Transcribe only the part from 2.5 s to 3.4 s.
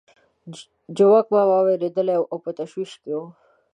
تشویش کې وو.